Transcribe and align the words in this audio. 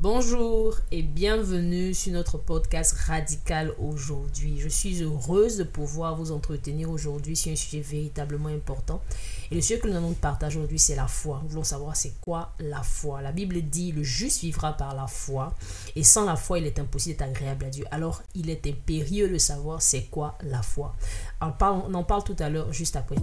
Bonjour 0.00 0.76
et 0.92 1.02
bienvenue 1.02 1.92
sur 1.92 2.12
notre 2.12 2.38
podcast 2.38 2.94
Radical 3.08 3.74
aujourd'hui. 3.80 4.60
Je 4.60 4.68
suis 4.68 5.02
heureuse 5.02 5.56
de 5.56 5.64
pouvoir 5.64 6.14
vous 6.14 6.30
entretenir 6.30 6.88
aujourd'hui 6.88 7.34
sur 7.34 7.50
un 7.50 7.56
sujet 7.56 7.80
véritablement 7.80 8.48
important. 8.48 9.02
Et 9.50 9.56
le 9.56 9.60
sujet 9.60 9.80
que 9.80 9.88
nous 9.88 9.96
allons 9.96 10.12
partager 10.12 10.58
aujourd'hui, 10.58 10.78
c'est 10.78 10.94
la 10.94 11.08
foi. 11.08 11.40
Nous 11.42 11.48
voulons 11.48 11.64
savoir 11.64 11.96
c'est 11.96 12.14
quoi 12.20 12.52
la 12.60 12.84
foi. 12.84 13.22
La 13.22 13.32
Bible 13.32 13.60
dit 13.60 13.90
le 13.90 14.04
juste 14.04 14.42
vivra 14.42 14.72
par 14.72 14.94
la 14.94 15.08
foi. 15.08 15.52
Et 15.96 16.04
sans 16.04 16.24
la 16.24 16.36
foi, 16.36 16.60
il 16.60 16.66
est 16.66 16.78
impossible 16.78 17.16
d'être 17.16 17.28
agréable 17.30 17.64
à 17.64 17.70
Dieu. 17.70 17.84
Alors, 17.90 18.22
il 18.36 18.50
est 18.50 18.68
impérieux 18.68 19.28
de 19.28 19.38
savoir 19.38 19.82
c'est 19.82 20.04
quoi 20.04 20.38
la 20.44 20.62
foi. 20.62 20.94
On 21.40 21.94
en 21.94 22.04
parle 22.04 22.22
tout 22.22 22.36
à 22.38 22.48
l'heure, 22.48 22.72
juste 22.72 22.94
après 22.94 23.16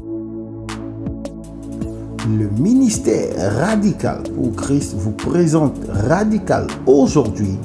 le 2.28 2.50
ministère 2.50 3.55
Radical 3.60 4.23
pour 4.23 4.55
Christ 4.55 4.96
vous 4.96 5.12
présente 5.12 5.78
Radical 5.89 6.66
aujourd'hui, 6.88 7.58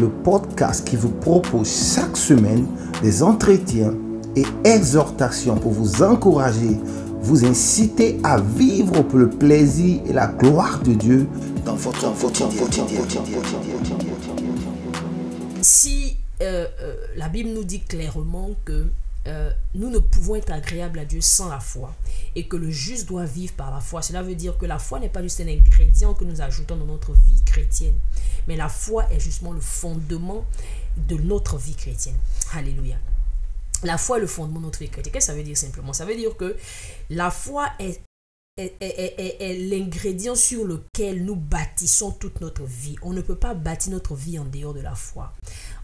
le 0.00 0.08
podcast 0.08 0.86
qui 0.88 0.96
vous 0.96 1.10
propose 1.10 1.94
chaque 1.94 2.16
semaine 2.16 2.66
des 3.02 3.22
entretiens 3.22 3.94
et 4.36 4.44
exhortations 4.64 5.56
pour 5.56 5.72
vous 5.72 6.02
encourager, 6.02 6.78
vous 7.20 7.44
inciter 7.44 8.18
à 8.24 8.40
vivre 8.40 9.02
pour 9.02 9.18
le 9.18 9.28
plaisir 9.28 10.00
et 10.08 10.12
la 10.12 10.28
gloire 10.28 10.80
de 10.82 10.94
Dieu 10.94 11.28
dans 11.66 11.74
votre. 11.74 12.00
Si 15.60 16.16
euh, 16.40 16.66
euh, 16.80 16.94
la 17.16 17.28
Bible 17.28 17.50
nous 17.50 17.64
dit 17.64 17.80
clairement 17.80 18.50
que 18.64 18.86
euh, 19.26 19.52
nous 19.74 19.90
ne 19.90 19.98
pouvons 19.98 20.36
être 20.36 20.50
agréables 20.50 20.98
à 20.98 21.04
Dieu 21.04 21.20
sans 21.20 21.48
la 21.48 21.60
foi 21.60 21.94
et 22.34 22.48
que 22.48 22.56
le 22.56 22.70
juste 22.70 23.06
doit 23.06 23.26
vivre 23.26 23.52
par 23.52 23.70
la 23.70 23.80
foi. 23.80 24.00
Cela 24.00 24.22
veut 24.22 24.34
dire 24.34 24.56
que 24.56 24.66
la 24.66 24.78
foi 24.78 24.98
n'est 24.98 25.10
pas 25.10 25.22
juste 25.22 25.40
un 25.40 25.48
ingrédient 25.48 26.14
que 26.14 26.24
nous 26.24 26.40
ajoutons 26.40 26.76
dans 26.76 26.86
notre 26.86 27.12
vie 27.12 27.42
chrétienne, 27.44 27.96
mais 28.48 28.56
la 28.56 28.68
foi 28.68 29.10
est 29.12 29.20
justement 29.20 29.52
le 29.52 29.60
fondement 29.60 30.46
de 30.96 31.16
notre 31.16 31.58
vie 31.58 31.74
chrétienne. 31.74 32.16
Alléluia. 32.54 32.96
La 33.82 33.98
foi 33.98 34.18
est 34.18 34.20
le 34.20 34.26
fondement 34.26 34.60
de 34.60 34.66
notre 34.66 34.78
vie 34.78 34.88
chrétienne. 34.88 35.12
Qu'est-ce 35.12 35.26
que 35.26 35.32
ça 35.32 35.38
veut 35.38 35.44
dire 35.44 35.56
simplement? 35.56 35.92
Ça 35.92 36.04
veut 36.04 36.16
dire 36.16 36.36
que 36.36 36.56
la 37.10 37.30
foi 37.30 37.68
est 37.78 38.00
est, 38.60 39.70
l'ingrédient 39.70 40.34
sur 40.34 40.64
lequel 40.64 41.24
nous 41.24 41.36
bâtissons 41.36 42.12
toute 42.12 42.40
notre 42.40 42.64
vie. 42.64 42.96
On 43.02 43.12
ne 43.12 43.20
peut 43.20 43.36
pas 43.36 43.54
bâtir 43.54 43.92
notre 43.92 44.14
vie 44.14 44.38
en 44.38 44.44
dehors 44.44 44.74
de 44.74 44.80
la 44.80 44.94
foi. 44.94 45.32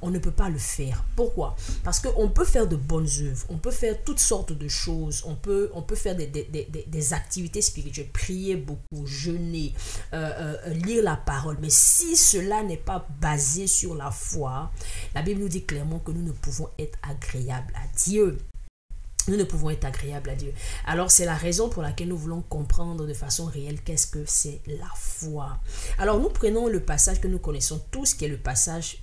On 0.02 0.10
ne 0.10 0.18
peut 0.18 0.30
pas 0.30 0.48
le 0.48 0.58
faire. 0.58 1.04
Pourquoi? 1.16 1.56
Parce 1.82 2.00
qu'on 2.00 2.28
peut 2.28 2.44
faire 2.44 2.66
de 2.66 2.76
bonnes 2.76 3.08
œuvres, 3.22 3.46
on 3.48 3.56
peut 3.56 3.70
faire 3.70 4.02
toutes 4.04 4.18
sortes 4.18 4.52
de 4.52 4.68
choses, 4.68 5.22
on 5.26 5.34
peut, 5.34 5.70
on 5.74 5.82
peut 5.82 5.94
faire 5.94 6.14
des, 6.14 6.26
des, 6.26 7.12
activités 7.12 7.62
spirituelles, 7.62 8.08
prier 8.08 8.56
beaucoup, 8.56 9.06
jeûner, 9.06 9.72
euh, 10.12 10.56
euh, 10.66 10.74
lire 10.74 11.02
la 11.02 11.16
parole. 11.16 11.56
Mais 11.60 11.70
si 11.70 12.16
cela 12.16 12.62
n'est 12.62 12.76
pas 12.76 13.06
basé 13.20 13.66
sur 13.66 13.94
la 13.94 14.10
foi, 14.10 14.70
la 15.14 15.22
Bible 15.22 15.40
nous 15.40 15.48
dit 15.48 15.64
clairement 15.64 15.98
que 15.98 16.10
nous 16.12 16.22
ne 16.22 16.32
pouvons 16.32 16.68
être 16.78 16.98
agréables 17.02 17.72
à 17.74 17.86
Dieu 17.96 18.38
nous 19.28 19.36
ne 19.36 19.44
pouvons 19.44 19.70
être 19.70 19.84
agréables 19.84 20.30
à 20.30 20.34
Dieu. 20.34 20.52
Alors 20.84 21.10
c'est 21.10 21.24
la 21.24 21.34
raison 21.34 21.68
pour 21.68 21.82
laquelle 21.82 22.08
nous 22.08 22.16
voulons 22.16 22.42
comprendre 22.42 23.06
de 23.06 23.14
façon 23.14 23.46
réelle 23.46 23.80
qu'est-ce 23.82 24.06
que 24.06 24.24
c'est 24.26 24.60
la 24.66 24.90
foi. 24.94 25.58
Alors 25.98 26.18
nous 26.20 26.30
prenons 26.30 26.68
le 26.68 26.80
passage 26.80 27.20
que 27.20 27.28
nous 27.28 27.38
connaissons 27.38 27.80
tous, 27.90 28.14
qui 28.14 28.24
est 28.24 28.28
le 28.28 28.38
passage 28.38 28.98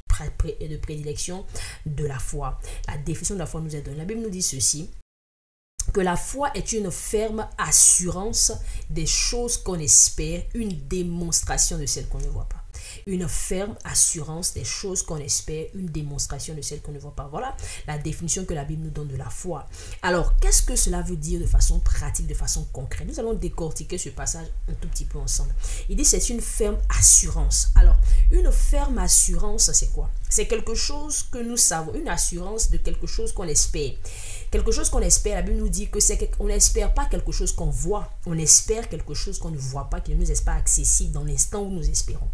de 0.61 0.77
prédilection 0.77 1.45
de 1.85 2.05
la 2.05 2.19
foi. 2.19 2.59
La 2.87 2.97
définition 2.97 3.35
de 3.35 3.39
la 3.39 3.45
foi 3.45 3.61
nous 3.61 3.75
est 3.75 3.81
donnée. 3.81 3.97
La 3.97 4.05
Bible 4.05 4.21
nous 4.21 4.29
dit 4.29 4.41
ceci 4.41 4.89
que 5.91 6.01
la 6.01 6.15
foi 6.15 6.51
est 6.55 6.71
une 6.71 6.91
ferme 6.91 7.47
assurance 7.57 8.53
des 8.89 9.05
choses 9.05 9.57
qu'on 9.57 9.79
espère, 9.79 10.43
une 10.53 10.87
démonstration 10.87 11.77
de 11.77 11.85
celles 11.85 12.07
qu'on 12.07 12.19
ne 12.19 12.29
voit 12.29 12.47
pas 12.47 12.62
une 13.07 13.27
ferme 13.27 13.75
assurance 13.83 14.53
des 14.53 14.63
choses 14.63 15.03
qu'on 15.03 15.17
espère, 15.17 15.65
une 15.73 15.87
démonstration 15.87 16.53
de 16.53 16.61
celles 16.61 16.81
qu'on 16.81 16.91
ne 16.91 16.99
voit 16.99 17.15
pas. 17.15 17.27
Voilà 17.29 17.55
la 17.87 17.97
définition 17.97 18.45
que 18.45 18.53
la 18.53 18.65
Bible 18.65 18.83
nous 18.83 18.91
donne 18.91 19.07
de 19.07 19.17
la 19.17 19.29
foi. 19.29 19.67
Alors, 20.01 20.37
qu'est-ce 20.39 20.61
que 20.61 20.75
cela 20.75 21.01
veut 21.01 21.15
dire 21.15 21.39
de 21.39 21.45
façon 21.45 21.79
pratique, 21.79 22.27
de 22.27 22.33
façon 22.33 22.65
concrète? 22.71 23.07
Nous 23.07 23.19
allons 23.19 23.33
décortiquer 23.33 23.97
ce 23.97 24.09
passage 24.09 24.47
un 24.69 24.73
tout 24.73 24.87
petit 24.87 25.05
peu 25.05 25.19
ensemble. 25.19 25.53
Il 25.89 25.95
dit 25.95 26.05
c'est 26.05 26.29
une 26.29 26.41
ferme 26.41 26.77
assurance. 26.97 27.69
Alors, 27.75 27.97
une 28.31 28.51
ferme 28.51 28.97
assurance, 28.97 29.71
c'est 29.73 29.91
quoi? 29.91 30.09
C'est 30.29 30.47
quelque 30.47 30.75
chose 30.75 31.23
que 31.31 31.37
nous 31.37 31.57
savons, 31.57 31.93
une 31.93 32.09
assurance 32.09 32.71
de 32.71 32.77
quelque 32.77 33.07
chose 33.07 33.31
qu'on 33.33 33.47
espère. 33.47 33.93
Quelque 34.49 34.71
chose 34.71 34.89
qu'on 34.89 35.01
espère, 35.01 35.35
la 35.35 35.41
Bible 35.41 35.57
nous 35.57 35.69
dit 35.69 35.89
que 35.89 35.99
c'est 35.99 36.17
qu'on 36.37 36.47
n'espère 36.47 36.93
pas 36.93 37.05
quelque 37.05 37.31
chose 37.31 37.51
qu'on 37.51 37.69
voit, 37.69 38.09
on 38.25 38.37
espère 38.37 38.89
quelque 38.89 39.13
chose 39.13 39.39
qu'on 39.39 39.51
ne 39.51 39.57
voit 39.57 39.89
pas, 39.89 40.01
qui 40.01 40.13
ne 40.13 40.19
nous 40.19 40.31
est 40.31 40.45
pas 40.45 40.53
accessible 40.53 41.11
dans 41.11 41.23
l'instant 41.23 41.61
où 41.61 41.69
nous 41.69 41.89
espérons. 41.89 42.27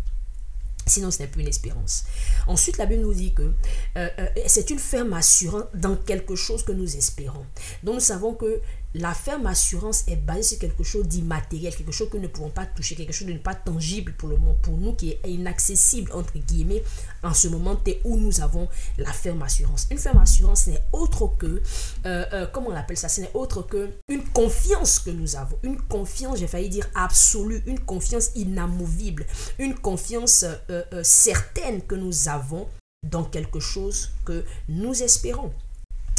Sinon, 0.89 1.11
ce 1.11 1.19
n'est 1.19 1.27
plus 1.27 1.41
une 1.41 1.47
espérance. 1.47 2.03
Ensuite, 2.47 2.77
la 2.77 2.85
Bible 2.85 3.03
nous 3.03 3.13
dit 3.13 3.33
que 3.33 3.43
euh, 3.43 4.09
euh, 4.19 4.27
c'est 4.47 4.69
une 4.69 4.79
ferme 4.79 5.13
assurance 5.13 5.65
dans 5.73 5.95
quelque 5.95 6.35
chose 6.35 6.63
que 6.63 6.71
nous 6.71 6.97
espérons. 6.97 7.45
Donc, 7.83 7.95
nous 7.95 7.99
savons 7.99 8.33
que 8.33 8.61
la 8.95 9.13
ferme 9.13 9.45
assurance 9.45 10.03
est 10.07 10.15
basée 10.15 10.41
sur 10.41 10.59
quelque 10.59 10.83
chose 10.83 11.07
d'immatériel, 11.07 11.75
quelque 11.75 11.91
chose 11.91 12.09
que 12.09 12.17
nous 12.17 12.23
ne 12.23 12.27
pouvons 12.27 12.49
pas 12.49 12.65
toucher, 12.65 12.95
quelque 12.95 13.13
chose 13.13 13.27
de 13.27 13.33
pas 13.37 13.53
tangible 13.53 14.13
pour 14.13 14.29
le 14.29 14.37
pour 14.63 14.77
nous 14.77 14.93
qui 14.93 15.11
est 15.11 15.19
inaccessible, 15.29 16.11
entre 16.13 16.37
guillemets, 16.39 16.83
en 17.23 17.33
ce 17.33 17.47
moment 17.47 17.79
où 18.03 18.17
nous 18.17 18.41
avons 18.41 18.67
la 18.97 19.11
ferme 19.11 19.43
assurance. 19.43 19.87
Une 19.91 19.97
ferme 19.97 20.19
assurance 20.19 20.67
n'est 20.67 20.83
autre 20.91 21.27
que, 21.37 21.61
euh, 22.05 22.47
comment 22.51 22.69
on 22.69 22.75
appelle 22.75 22.97
ça, 22.97 23.09
ce 23.09 23.21
n'est 23.21 23.31
autre 23.33 23.61
que 23.61 23.89
une 24.07 24.23
confiance 24.23 24.99
que 24.99 25.11
nous 25.11 25.35
avons, 25.35 25.57
une 25.63 25.79
confiance, 25.81 26.39
j'ai 26.39 26.47
failli 26.47 26.69
dire 26.69 26.89
absolue, 26.95 27.61
une 27.67 27.79
confiance 27.79 28.31
inamovible, 28.35 29.25
une 29.59 29.75
confiance 29.75 30.43
euh, 30.43 30.83
euh, 30.93 31.03
certaine 31.03 31.81
que 31.83 31.95
nous 31.95 32.27
avons 32.29 32.67
dans 33.07 33.23
quelque 33.23 33.59
chose 33.59 34.11
que 34.25 34.43
nous 34.67 35.03
espérons. 35.03 35.51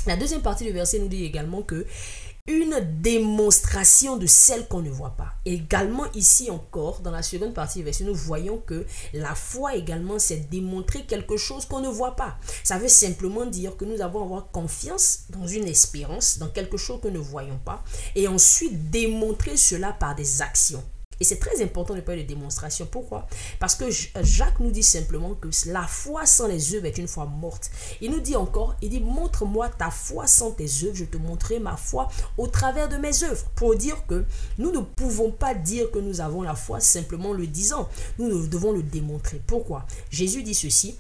La 0.07 0.17
deuxième 0.17 0.41
partie 0.41 0.65
du 0.65 0.73
verset 0.73 0.99
nous 0.99 1.09
dit 1.09 1.25
également 1.25 1.61
que 1.63 1.87
une 2.47 2.81
démonstration 3.01 4.17
de 4.17 4.27
celle 4.27 4.67
qu'on 4.67 4.83
ne 4.83 4.91
voit 4.91 5.17
pas. 5.17 5.33
Également 5.45 6.11
ici 6.15 6.51
encore, 6.51 7.01
dans 7.01 7.11
la 7.11 7.23
seconde 7.23 7.55
partie 7.55 7.79
du 7.79 7.85
verset, 7.85 8.05
nous 8.05 8.15
voyons 8.15 8.59
que 8.59 8.87
la 9.13 9.35
foi 9.35 9.75
également, 9.75 10.19
c'est 10.19 10.49
démontrer 10.51 11.05
quelque 11.05 11.37
chose 11.37 11.65
qu'on 11.65 11.81
ne 11.81 11.89
voit 11.89 12.17
pas. 12.17 12.39
Ça 12.65 12.79
veut 12.79 12.89
simplement 12.89 13.47
dire 13.47 13.77
que 13.77 13.85
nous 13.85 14.01
avons 14.01 14.23
avoir 14.23 14.51
confiance 14.51 15.25
dans 15.31 15.47
une 15.47 15.69
espérance, 15.69 16.39
dans 16.39 16.49
quelque 16.49 16.77
chose 16.77 17.01
que 17.01 17.09
nous 17.09 17.21
ne 17.21 17.25
voyons 17.25 17.59
pas, 17.65 17.83
et 18.15 18.29
ensuite 18.29 18.91
démontrer 18.91 19.57
cela 19.57 19.93
par 19.93 20.15
des 20.15 20.43
actions. 20.43 20.83
Et 21.21 21.25
c'est 21.25 21.39
très 21.39 21.63
important 21.63 21.95
de 21.95 22.01
parler 22.01 22.23
de 22.23 22.29
démonstration. 22.29 22.89
Pourquoi? 22.91 23.27
Parce 23.59 23.75
que 23.75 23.85
Jacques 24.23 24.59
nous 24.59 24.71
dit 24.71 24.83
simplement 24.83 25.35
que 25.35 25.49
la 25.67 25.87
foi 25.87 26.25
sans 26.25 26.47
les 26.47 26.75
œuvres 26.75 26.87
est 26.87 26.99
une 26.99 27.09
foi 27.09 27.27
morte. 27.27 27.71
Il 28.01 28.11
nous 28.11 28.21
dit 28.21 28.37
encore, 28.37 28.75
il 28.81 28.89
dit, 28.89 29.01
montre-moi 29.01 29.69
ta 29.69 29.91
foi 29.91 30.27
sans 30.27 30.53
tes 30.53 30.65
œuvres, 30.85 30.95
je 30.95 31.05
te 31.05 31.19
montrerai 31.19 31.61
ma 31.61 31.77
foi 31.77 32.09
au 32.39 32.47
travers 32.47 32.89
de 32.89 32.97
mes 32.97 33.23
œuvres. 33.23 33.45
Pour 33.55 33.77
dire 33.77 34.07
que 34.07 34.25
nous 34.59 34.73
ne 34.73 34.81
pouvons 34.81 35.31
pas 35.31 35.55
dire 35.55 35.91
que 35.91 35.99
nous 35.99 36.21
avons 36.21 36.43
la 36.43 36.55
foi 36.55 36.81
simplement 36.81 37.33
le 37.33 37.47
disant. 37.47 37.89
Nous 38.19 38.47
devons 38.47 38.73
le 38.73 38.83
démontrer. 38.83 39.43
Pourquoi? 39.47 39.87
Jésus 40.11 40.43
dit 40.43 40.55
ceci, 40.55 40.97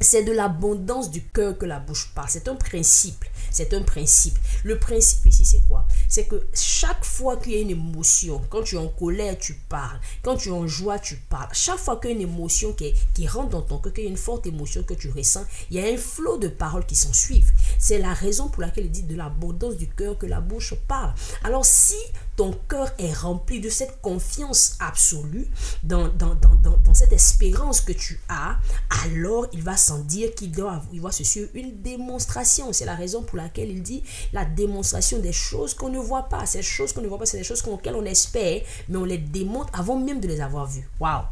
c'est 0.00 0.24
de 0.24 0.32
l'abondance 0.32 1.10
du 1.10 1.22
cœur 1.22 1.56
que 1.56 1.66
la 1.66 1.78
bouche 1.78 2.10
parle. 2.14 2.28
C'est 2.30 2.48
un 2.48 2.56
principe. 2.56 3.24
C'est 3.50 3.72
un 3.72 3.82
principe. 3.82 4.38
Le 4.64 4.78
principe 4.78 5.24
ici, 5.26 5.44
c'est 5.44 5.62
quoi? 5.66 5.86
C'est 6.08 6.26
que 6.26 6.46
chaque 6.52 7.04
fois 7.04 7.36
qu'il 7.36 7.52
y 7.52 7.56
a 7.56 7.60
une 7.60 7.70
émotion, 7.70 8.42
quand 8.50 8.62
tu 8.62 8.74
es 8.74 8.78
en 8.78 8.88
colère, 8.88 9.38
tu 9.38 9.54
parles. 9.54 9.98
Quand 10.22 10.36
tu 10.36 10.50
es 10.50 10.52
en 10.52 10.66
joie, 10.66 10.98
tu 10.98 11.16
parles. 11.16 11.48
Chaque 11.52 11.78
fois 11.78 11.96
qu'il 11.96 12.10
y 12.10 12.12
a 12.12 12.16
une 12.16 12.22
émotion 12.22 12.72
qui, 12.72 12.92
qui 13.14 13.26
rentre 13.26 13.50
dans 13.50 13.62
ton 13.62 13.78
cœur, 13.78 13.92
qu'il 13.92 14.04
y 14.04 14.06
a 14.06 14.10
une 14.10 14.16
forte 14.16 14.46
émotion 14.46 14.82
que 14.82 14.94
tu 14.94 15.10
ressens, 15.10 15.44
il 15.70 15.76
y 15.76 15.80
a 15.80 15.92
un 15.92 15.96
flot 15.96 16.36
de 16.38 16.48
paroles 16.48 16.84
qui 16.84 16.96
s'en 16.96 17.12
suivent. 17.12 17.52
C'est 17.78 17.98
la 17.98 18.14
raison 18.14 18.48
pour 18.48 18.62
laquelle 18.62 18.86
il 18.86 18.90
dit 18.90 19.02
de 19.02 19.16
l'abondance 19.16 19.76
du 19.76 19.88
cœur 19.88 20.18
que 20.18 20.26
la 20.26 20.40
bouche 20.40 20.74
parle. 20.88 21.12
Alors 21.44 21.64
si 21.64 21.96
ton 22.36 22.52
cœur 22.68 22.90
est 22.98 23.12
rempli 23.12 23.60
de 23.60 23.68
cette 23.68 24.00
confiance 24.00 24.76
absolue, 24.80 25.48
dans, 25.82 26.08
dans, 26.08 26.34
dans, 26.34 26.54
dans, 26.54 26.94
cette 26.94 27.12
espérance 27.12 27.80
que 27.80 27.92
tu 27.92 28.20
as, 28.28 28.58
alors 29.04 29.46
il 29.52 29.62
va 29.62 29.76
sans 29.76 29.98
dire 29.98 30.34
qu'il 30.34 30.50
doit, 30.50 30.82
il 30.92 31.00
va 31.00 31.12
se 31.12 31.24
suivre 31.24 31.48
une 31.54 31.82
démonstration. 31.82 32.72
C'est 32.72 32.84
la 32.84 32.94
raison 32.94 33.22
pour 33.22 33.38
laquelle 33.38 33.70
il 33.70 33.82
dit 33.82 34.02
la 34.32 34.44
démonstration 34.44 35.18
des 35.18 35.32
choses 35.32 35.74
qu'on 35.74 35.88
ne 35.88 35.98
voit 35.98 36.28
pas. 36.28 36.46
Ces 36.46 36.62
choses 36.62 36.92
qu'on 36.92 37.02
ne 37.02 37.08
voit 37.08 37.18
pas, 37.18 37.26
c'est 37.26 37.38
des 37.38 37.44
choses 37.44 37.62
auxquelles 37.66 37.96
on 37.96 38.04
espère, 38.04 38.62
mais 38.88 38.96
on 38.96 39.04
les 39.04 39.18
démontre 39.18 39.78
avant 39.78 39.98
même 39.98 40.20
de 40.20 40.28
les 40.28 40.40
avoir 40.40 40.66
vues. 40.66 40.88
Waouh! 41.00 41.24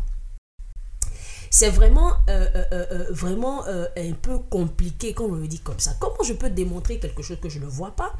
C'est 1.50 1.70
vraiment, 1.70 2.13
euh, 2.28 2.46
euh, 2.54 2.86
euh, 2.90 3.06
vraiment 3.10 3.64
un 3.66 4.12
peu 4.20 4.38
compliqué 4.38 5.12
quand 5.12 5.24
on 5.24 5.34
le 5.34 5.46
dit 5.46 5.60
comme 5.60 5.78
ça. 5.78 5.94
Comment 6.00 6.22
je 6.24 6.32
peux 6.32 6.50
démontrer 6.50 6.98
quelque 6.98 7.22
chose 7.22 7.38
que 7.40 7.48
je 7.48 7.58
ne 7.58 7.66
vois 7.66 7.94
pas 7.94 8.14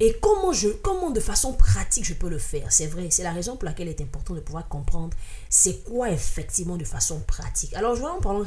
et 0.00 0.16
comment, 0.20 0.52
je, 0.52 0.68
comment 0.68 1.10
de 1.10 1.20
façon 1.20 1.52
pratique 1.52 2.04
je 2.04 2.14
peux 2.14 2.28
le 2.28 2.38
faire? 2.38 2.72
C'est 2.72 2.88
vrai, 2.88 3.08
c'est 3.10 3.22
la 3.22 3.32
raison 3.32 3.56
pour 3.56 3.64
laquelle 3.64 3.86
il 3.86 3.90
est 3.90 4.00
important 4.00 4.34
de 4.34 4.40
pouvoir 4.40 4.68
comprendre 4.68 5.16
c'est 5.48 5.84
quoi 5.84 6.10
effectivement 6.10 6.76
de 6.76 6.84
façon 6.84 7.20
pratique. 7.20 7.72
Alors 7.74 7.94
je 7.94 8.00
vais 8.00 8.08
en 8.08 8.18
prendre, 8.18 8.44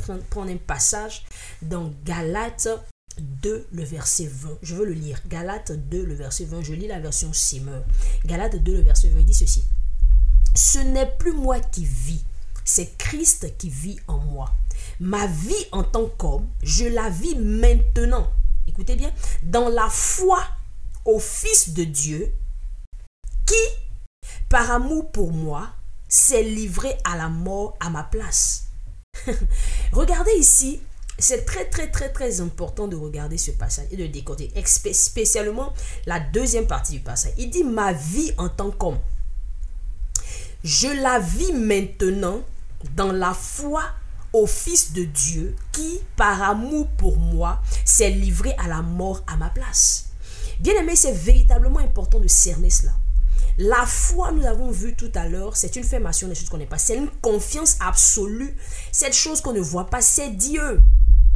un 0.50 0.58
passage 0.58 1.24
dans 1.62 1.94
Galates 2.04 2.68
2, 3.18 3.68
le 3.72 3.84
verset 3.84 4.28
20. 4.28 4.58
Je 4.62 4.76
veux 4.76 4.86
le 4.86 4.92
lire. 4.92 5.22
Galates 5.30 5.72
2, 5.72 6.04
le 6.04 6.16
verset 6.16 6.44
20. 6.44 6.64
Je 6.64 6.74
lis 6.74 6.88
la 6.88 7.00
version 7.00 7.32
Simmer. 7.32 7.80
Galates 8.26 8.58
2, 8.58 8.74
le 8.74 8.82
verset 8.82 9.08
20. 9.08 9.20
Il 9.20 9.26
dit 9.26 9.34
ceci. 9.34 9.64
Ce 10.54 10.80
n'est 10.80 11.16
plus 11.18 11.32
moi 11.32 11.62
qui 11.62 11.86
vis, 11.86 12.26
c'est 12.68 12.98
Christ 12.98 13.58
qui 13.58 13.70
vit 13.70 13.98
en 14.08 14.18
moi. 14.18 14.52
Ma 15.00 15.26
vie 15.26 15.66
en 15.72 15.84
tant 15.84 16.08
qu'homme, 16.08 16.48
je 16.62 16.84
la 16.84 17.10
vis 17.10 17.36
maintenant. 17.36 18.30
Écoutez 18.68 18.98
bien, 18.98 19.12
dans 19.42 19.70
la 19.70 19.88
foi 19.90 20.44
au 21.06 21.18
Fils 21.18 21.74
de 21.74 21.86
Dieu 21.86 22.32
qui, 23.46 23.56
par 24.50 24.70
amour 24.70 25.10
pour 25.12 25.32
moi, 25.32 25.70
s'est 26.10 26.44
livré 26.44 26.98
à 27.06 27.16
la 27.16 27.30
mort 27.30 27.78
à 27.80 27.90
ma 27.90 28.04
place. 28.04 28.66
Regardez 29.94 30.34
ici, 30.38 30.82
c'est 31.18 31.46
très 31.46 31.66
très 31.70 31.90
très 31.90 32.10
très 32.10 32.42
important 32.42 32.90
de 32.90 32.98
regarder 32.98 33.38
ce 33.38 33.52
passage 33.52 33.88
et 33.92 33.98
de 33.98 34.08
décoder, 34.08 34.52
spécialement 34.66 35.74
la 36.06 36.20
deuxième 36.20 36.68
partie 36.68 36.92
du 36.92 37.00
passage. 37.00 37.32
Il 37.38 37.50
dit 37.50 37.64
ma 37.64 37.94
vie 37.94 38.34
en 38.38 38.50
tant 38.50 38.72
qu'homme. 38.72 39.00
Je 40.66 40.88
la 41.02 41.20
vis 41.20 41.54
maintenant 41.54 42.44
dans 42.96 43.12
la 43.12 43.34
foi 43.34 43.84
au 44.34 44.46
Fils 44.46 44.94
de 44.94 45.04
Dieu 45.04 45.56
qui, 45.72 46.00
par 46.16 46.42
amour 46.42 46.88
pour 46.98 47.18
moi, 47.18 47.62
s'est 47.86 48.10
livré 48.10 48.54
à 48.58 48.68
la 48.68 48.82
mort 48.82 49.24
à 49.28 49.38
ma 49.38 49.50
place. 49.50 50.10
Bien 50.60 50.74
aimé, 50.76 50.96
c'est 50.96 51.14
véritablement 51.14 51.80
important 51.80 52.20
de 52.20 52.28
cerner 52.28 52.70
cela. 52.70 52.92
La 53.60 53.86
foi, 53.86 54.32
nous 54.32 54.46
avons 54.46 54.70
vu 54.70 54.96
tout 54.96 55.12
à 55.16 55.28
l'heure, 55.28 55.58
c'est 55.58 55.76
une 55.76 55.84
formation 55.84 56.28
des 56.28 56.36
choses 56.36 56.50
qu'on 56.50 56.58
n'est 56.58 56.68
pas. 56.68 56.78
C'est 56.78 56.96
une 56.96 57.10
confiance 57.22 57.78
absolue. 57.80 58.56
Cette 58.92 59.16
chose 59.16 59.42
qu'on 59.42 59.54
ne 59.54 59.60
voit 59.60 59.88
pas, 59.88 60.02
c'est 60.02 60.30
Dieu. 60.30 60.82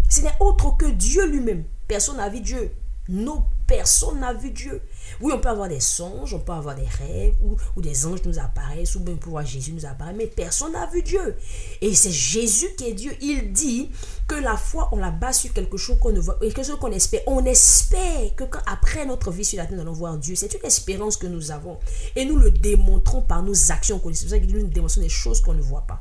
Ce 0.10 0.22
n'est 0.22 0.36
autre 0.40 0.78
que 0.78 0.86
Dieu 0.86 1.26
lui-même. 1.26 1.64
Personne 1.88 2.18
n'a 2.18 2.30
vu 2.30 2.42
Dieu. 2.42 2.72
Non, 3.10 3.46
personne 3.66 4.20
n'a 4.20 4.34
vu 4.34 4.52
Dieu. 4.52 4.82
Oui, 5.20 5.32
on 5.36 5.40
peut 5.40 5.50
avoir 5.50 5.68
des 5.68 5.80
songes, 5.80 6.34
on 6.34 6.40
peut 6.40 6.52
avoir 6.52 6.76
des 6.76 6.86
rêves, 6.86 7.36
ou, 7.44 7.82
des 7.82 8.06
anges 8.06 8.24
nous 8.26 8.40
apparaissent, 8.40 8.96
ou 8.96 9.00
bien 9.02 9.16
on 9.16 9.18
peut 9.18 9.30
voir 9.30 9.46
Jésus 9.46 9.74
nous 9.74 9.86
apparaître, 9.86 10.18
mais 10.18 10.28
personne 10.28 10.74
n'a 10.74 10.86
vu 10.88 11.02
Dieu. 11.02 11.36
Et 11.82 11.94
c'est 11.94 12.12
Jésus 12.12 12.70
qui 12.78 12.86
est 12.86 12.94
Dieu. 12.94 13.12
Il 13.22 13.52
dit 13.52 13.90
que 14.28 14.36
la 14.36 14.58
foi, 14.58 14.90
on 14.92 14.98
la 14.98 15.12
base 15.12 15.40
sur 15.40 15.54
quelque 15.54 15.78
chose 15.78 15.98
qu'on 16.00 16.12
ne 16.12 16.20
voit, 16.20 16.38
et 16.42 16.52
que 16.52 16.64
ce 16.64 16.74
qu'on 16.74 16.92
espère. 16.92 17.22
On 17.28 17.44
espère 17.46 18.36
que 18.36 18.44
quand, 18.46 18.62
après 18.66 19.06
notre 19.06 19.32
vie 19.32 19.46
sur 19.46 19.58
la 19.58 19.66
terre, 19.66 19.76
nous 19.76 19.82
allons 19.82 19.94
voir 19.94 20.18
Dieu. 20.18 20.36
C'est 20.36 20.54
une 20.54 20.66
espérance 20.66 21.18
que 21.18 21.28
nous 21.28 21.52
avons. 21.52 21.78
Et 22.16 22.26
nous 22.26 22.38
le 22.38 22.52
démontrons 22.52 23.22
par 23.22 23.44
nos 23.44 23.72
actions. 23.72 24.02
C'est 24.14 24.22
pour 24.22 24.30
ça 24.30 24.40
qu'il 24.40 24.56
nous 24.56 24.68
démontre 24.68 25.00
des 25.00 25.10
choses 25.10 25.42
qu'on 25.42 25.54
ne 25.54 25.62
voit 25.62 25.86
pas. 25.88 26.00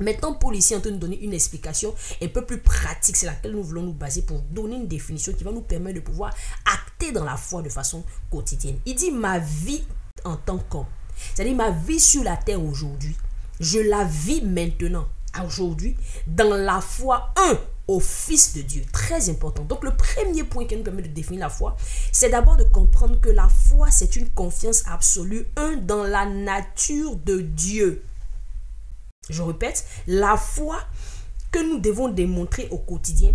Maintenant, 0.00 0.34
Paul 0.34 0.56
ici 0.56 0.74
est 0.74 0.76
en 0.76 0.80
train 0.80 0.90
de 0.90 0.94
nous 0.94 1.00
donner 1.00 1.22
une 1.22 1.34
explication 1.34 1.94
un 2.22 2.28
peu 2.28 2.44
plus 2.44 2.58
pratique, 2.58 3.16
c'est 3.16 3.26
laquelle 3.26 3.52
nous 3.52 3.62
voulons 3.62 3.82
nous 3.82 3.92
baser 3.92 4.22
pour 4.22 4.40
donner 4.40 4.76
une 4.76 4.88
définition 4.88 5.32
qui 5.32 5.44
va 5.44 5.52
nous 5.52 5.62
permettre 5.62 5.96
de 5.96 6.04
pouvoir 6.04 6.34
acter 6.64 7.12
dans 7.12 7.24
la 7.24 7.36
foi 7.36 7.62
de 7.62 7.68
façon 7.68 8.04
quotidienne. 8.30 8.78
Il 8.86 8.94
dit 8.94 9.10
ma 9.10 9.38
vie 9.38 9.84
en 10.24 10.36
tant 10.36 10.58
qu'homme, 10.58 10.86
c'est-à-dire 11.34 11.56
ma 11.56 11.70
vie 11.70 12.00
sur 12.00 12.24
la 12.24 12.36
terre 12.36 12.62
aujourd'hui, 12.62 13.16
je 13.60 13.78
la 13.80 14.04
vis 14.04 14.42
maintenant, 14.42 15.08
aujourd'hui, 15.44 15.96
dans 16.26 16.54
la 16.54 16.80
foi, 16.80 17.32
un, 17.36 17.58
au 17.86 18.00
Fils 18.00 18.54
de 18.54 18.62
Dieu. 18.62 18.82
Très 18.92 19.30
important. 19.30 19.64
Donc 19.64 19.82
le 19.82 19.92
premier 19.96 20.44
point 20.44 20.66
qui 20.66 20.76
nous 20.76 20.82
permet 20.82 21.02
de 21.02 21.08
définir 21.08 21.40
la 21.40 21.48
foi, 21.48 21.76
c'est 22.12 22.28
d'abord 22.28 22.56
de 22.56 22.64
comprendre 22.64 23.20
que 23.20 23.30
la 23.30 23.48
foi, 23.48 23.90
c'est 23.90 24.16
une 24.16 24.28
confiance 24.30 24.84
absolue, 24.86 25.46
un, 25.56 25.76
dans 25.76 26.04
la 26.04 26.26
nature 26.26 27.16
de 27.16 27.40
Dieu. 27.40 28.04
Je 29.28 29.42
répète, 29.42 29.84
la 30.06 30.36
foi 30.36 30.80
que 31.50 31.58
nous 31.58 31.78
devons 31.78 32.08
démontrer 32.08 32.68
au 32.70 32.78
quotidien, 32.78 33.34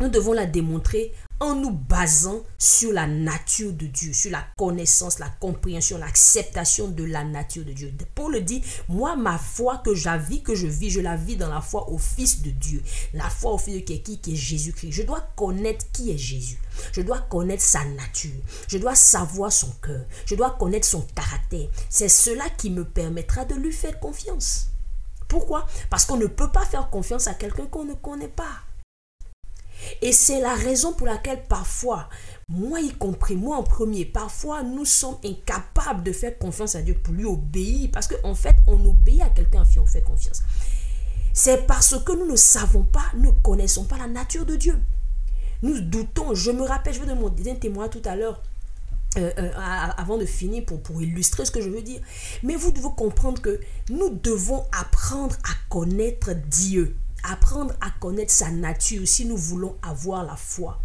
nous 0.00 0.08
devons 0.08 0.32
la 0.32 0.46
démontrer 0.46 1.12
en 1.40 1.54
nous 1.54 1.72
basant 1.72 2.42
sur 2.58 2.92
la 2.92 3.06
nature 3.06 3.72
de 3.72 3.86
Dieu, 3.86 4.12
sur 4.12 4.30
la 4.30 4.44
connaissance, 4.56 5.18
la 5.18 5.28
compréhension, 5.28 5.98
l'acceptation 5.98 6.88
de 6.88 7.04
la 7.04 7.24
nature 7.24 7.64
de 7.64 7.72
Dieu. 7.72 7.92
Paul 8.14 8.42
dit, 8.44 8.62
moi, 8.88 9.16
ma 9.16 9.38
foi 9.38 9.78
que 9.78 9.94
j'avis, 9.94 10.42
que 10.42 10.54
je 10.54 10.66
vis, 10.66 10.90
je 10.90 11.00
la 11.00 11.16
vis 11.16 11.36
dans 11.36 11.48
la 11.48 11.60
foi 11.60 11.90
au 11.90 11.98
Fils 11.98 12.42
de 12.42 12.50
Dieu. 12.50 12.82
La 13.14 13.28
foi 13.28 13.52
au 13.52 13.58
Fils 13.58 13.74
de 13.74 13.80
qui, 13.80 14.18
qui 14.18 14.32
est 14.32 14.36
Jésus-Christ. 14.36 14.92
Je 14.92 15.02
dois 15.02 15.20
connaître 15.36 15.84
qui 15.92 16.10
est 16.10 16.18
Jésus. 16.18 16.58
Je 16.92 17.02
dois 17.02 17.20
connaître 17.20 17.62
sa 17.62 17.84
nature. 17.84 18.40
Je 18.68 18.78
dois 18.78 18.94
savoir 18.94 19.52
son 19.52 19.70
cœur. 19.82 20.04
Je 20.26 20.34
dois 20.34 20.50
connaître 20.58 20.86
son 20.86 21.02
caractère. 21.14 21.68
C'est 21.88 22.08
cela 22.08 22.44
qui 22.56 22.70
me 22.70 22.84
permettra 22.84 23.44
de 23.44 23.54
lui 23.54 23.72
faire 23.72 23.98
confiance. 24.00 24.69
Pourquoi? 25.30 25.64
Parce 25.88 26.04
qu'on 26.04 26.16
ne 26.16 26.26
peut 26.26 26.50
pas 26.50 26.66
faire 26.66 26.90
confiance 26.90 27.28
à 27.28 27.34
quelqu'un 27.34 27.66
qu'on 27.66 27.84
ne 27.84 27.94
connaît 27.94 28.28
pas. 28.28 28.64
Et 30.02 30.12
c'est 30.12 30.40
la 30.40 30.54
raison 30.54 30.92
pour 30.92 31.06
laquelle 31.06 31.44
parfois, 31.44 32.08
moi 32.48 32.80
y 32.80 32.92
compris, 32.92 33.36
moi 33.36 33.56
en 33.56 33.62
premier, 33.62 34.04
parfois 34.04 34.62
nous 34.64 34.84
sommes 34.84 35.16
incapables 35.24 36.02
de 36.02 36.12
faire 36.12 36.36
confiance 36.36 36.74
à 36.74 36.82
Dieu 36.82 36.94
pour 36.94 37.14
lui 37.14 37.24
obéir. 37.24 37.90
Parce 37.92 38.08
qu'en 38.08 38.30
en 38.30 38.34
fait, 38.34 38.56
on 38.66 38.84
obéit 38.84 39.22
à 39.22 39.28
quelqu'un 39.28 39.62
à 39.62 39.64
qui 39.64 39.78
on 39.78 39.86
fait 39.86 40.02
confiance. 40.02 40.42
C'est 41.32 41.64
parce 41.68 41.96
que 42.04 42.12
nous 42.12 42.26
ne 42.26 42.36
savons 42.36 42.82
pas, 42.82 43.04
ne 43.14 43.30
connaissons 43.30 43.84
pas 43.84 43.98
la 43.98 44.08
nature 44.08 44.44
de 44.44 44.56
Dieu. 44.56 44.78
Nous 45.62 45.80
doutons. 45.80 46.34
Je 46.34 46.50
me 46.50 46.62
rappelle, 46.62 46.92
je 46.92 47.00
vais 47.00 47.06
donner 47.06 47.52
un 47.52 47.54
témoin 47.54 47.88
tout 47.88 48.02
à 48.04 48.16
l'heure. 48.16 48.42
Euh, 49.18 49.32
euh, 49.38 49.50
avant 49.96 50.18
de 50.18 50.24
finir 50.24 50.64
pour, 50.64 50.80
pour 50.80 51.02
illustrer 51.02 51.44
ce 51.44 51.50
que 51.50 51.60
je 51.60 51.68
veux 51.68 51.82
dire. 51.82 52.00
Mais 52.44 52.54
vous 52.54 52.70
devez 52.70 52.90
comprendre 52.96 53.42
que 53.42 53.58
nous 53.88 54.10
devons 54.10 54.64
apprendre 54.70 55.34
à 55.42 55.50
connaître 55.68 56.30
Dieu, 56.32 56.94
apprendre 57.24 57.74
à 57.80 57.90
connaître 57.98 58.30
sa 58.30 58.52
nature 58.52 59.08
si 59.08 59.24
nous 59.24 59.36
voulons 59.36 59.74
avoir 59.82 60.24
la 60.24 60.36
foi. 60.36 60.80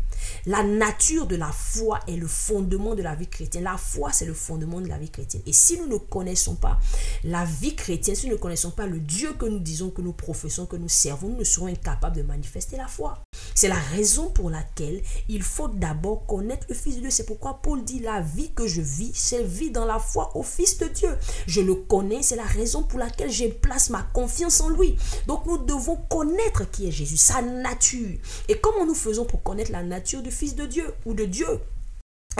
La 0.46 0.64
nature 0.64 1.28
de 1.28 1.36
la 1.36 1.52
foi 1.52 2.00
est 2.08 2.16
le 2.16 2.28
fondement 2.28 2.96
de 2.96 3.02
la 3.02 3.16
vie 3.16 3.28
chrétienne. 3.28 3.64
La 3.64 3.78
foi, 3.78 4.12
c'est 4.12 4.26
le 4.26 4.34
fondement 4.34 4.82
de 4.82 4.88
la 4.88 4.98
vie 4.98 5.10
chrétienne. 5.10 5.44
Et 5.46 5.54
si 5.54 5.80
nous 5.80 5.88
ne 5.88 5.98
connaissons 5.98 6.56
pas 6.56 6.80
la 7.24 7.46
vie 7.46 7.76
chrétienne, 7.76 8.16
si 8.16 8.28
nous 8.28 8.34
ne 8.34 8.40
connaissons 8.40 8.72
pas 8.72 8.88
le 8.88 9.00
Dieu 9.00 9.34
que 9.34 9.46
nous 9.46 9.60
disons, 9.60 9.90
que 9.90 10.02
nous 10.02 10.14
professons, 10.14 10.66
que 10.66 10.76
nous 10.76 10.90
servons, 10.90 11.30
nous 11.30 11.46
serons 11.46 11.68
incapables 11.68 12.16
de 12.16 12.22
manifester 12.22 12.78
la 12.78 12.88
foi. 12.88 13.24
C'est 13.54 13.68
la 13.68 13.76
raison 13.76 14.30
pour 14.30 14.50
laquelle 14.50 15.02
il 15.30 15.44
faut 15.44 15.68
d'abord 15.68 16.26
connaître 16.26 16.66
le 16.70 16.76
Fils 16.76 16.96
de 16.96 17.02
Dieu. 17.02 17.10
C'est 17.10 17.26
pourquoi 17.26 17.62
Paul 17.62 17.84
dit 17.84 18.00
la 18.00 18.22
vie 18.22 18.52
que 18.54 18.68
je 18.68 18.82
vis, 18.82 19.12
c'est 19.14 19.44
vie 19.44 19.72
dans 19.72 19.86
la 19.86 20.00
foi 20.00 20.32
au 20.36 20.44
Fils 20.44 20.78
de 20.78 20.88
Dieu. 20.88 21.10
Je 21.48 21.62
le 21.62 21.76
connais, 21.76 22.22
c'est 22.22 22.36
la 22.36 22.44
raison 22.44 22.84
pour 22.84 23.00
laquelle 23.00 23.32
je 23.32 23.46
place 23.48 23.90
ma 23.90 24.04
confiance 24.14 24.62
en 24.62 24.70
lui. 24.70 24.96
Donc 25.28 25.46
nous 25.46 25.58
devons 25.58 25.98
connaître 26.10 26.70
qui 26.72 26.88
est 26.88 26.92
Jésus, 26.92 27.18
sa 27.18 27.42
nature. 27.42 28.18
Et 28.48 28.60
comment 28.60 28.86
nous 28.86 28.96
faisons 28.96 29.26
pour 29.26 29.44
connaître 29.44 29.72
la 29.72 29.84
nature 29.84 30.05
du 30.14 30.32
Fils 30.32 30.56
de 30.56 30.66
Dieu 30.66 30.94
ou 31.06 31.14
de 31.14 31.26
Dieu 31.26 31.60